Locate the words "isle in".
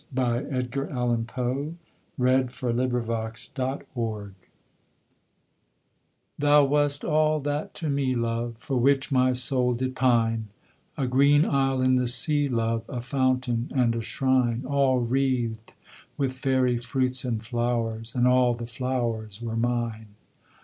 11.45-11.97